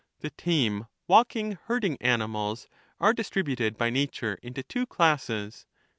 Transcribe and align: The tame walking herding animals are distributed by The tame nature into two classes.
The 0.21 0.31
tame 0.31 0.87
walking 1.05 1.59
herding 1.65 1.95
animals 2.01 2.67
are 2.99 3.13
distributed 3.13 3.77
by 3.77 3.91
The 3.91 3.91
tame 3.91 3.93
nature 4.01 4.39
into 4.41 4.63
two 4.63 4.87
classes. 4.87 5.67